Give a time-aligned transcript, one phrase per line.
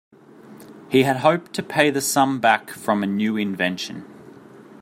[0.89, 4.03] He had hoped to pay the sum back from a new invention.